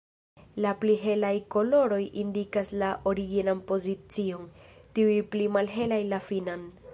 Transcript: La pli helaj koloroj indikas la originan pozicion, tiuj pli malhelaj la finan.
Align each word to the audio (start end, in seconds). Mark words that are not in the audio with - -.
La 0.65 0.69
pli 0.83 0.93
helaj 1.01 1.33
koloroj 1.55 1.99
indikas 2.21 2.71
la 2.85 2.89
originan 3.11 3.61
pozicion, 3.73 4.49
tiuj 4.97 5.19
pli 5.37 5.51
malhelaj 5.59 6.01
la 6.15 6.23
finan. 6.33 6.67